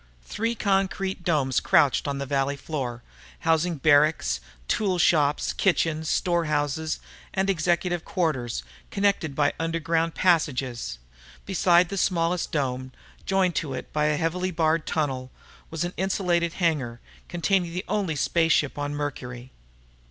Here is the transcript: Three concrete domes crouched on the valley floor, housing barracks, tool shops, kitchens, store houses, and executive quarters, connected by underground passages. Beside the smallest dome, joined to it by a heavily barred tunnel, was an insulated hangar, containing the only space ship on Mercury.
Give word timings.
Three 0.23 0.55
concrete 0.55 1.23
domes 1.23 1.59
crouched 1.59 2.07
on 2.07 2.17
the 2.17 2.25
valley 2.25 2.55
floor, 2.57 3.03
housing 3.41 3.75
barracks, 3.75 4.39
tool 4.67 4.97
shops, 4.97 5.53
kitchens, 5.53 6.09
store 6.09 6.45
houses, 6.45 6.99
and 7.35 7.51
executive 7.51 8.03
quarters, 8.03 8.63
connected 8.89 9.35
by 9.35 9.53
underground 9.59 10.15
passages. 10.15 10.97
Beside 11.45 11.89
the 11.89 11.97
smallest 11.97 12.51
dome, 12.51 12.91
joined 13.27 13.53
to 13.57 13.75
it 13.75 13.93
by 13.93 14.05
a 14.05 14.17
heavily 14.17 14.49
barred 14.49 14.87
tunnel, 14.87 15.29
was 15.69 15.83
an 15.83 15.93
insulated 15.97 16.53
hangar, 16.53 16.99
containing 17.29 17.71
the 17.71 17.85
only 17.87 18.15
space 18.15 18.53
ship 18.53 18.79
on 18.79 18.95
Mercury. 18.95 19.51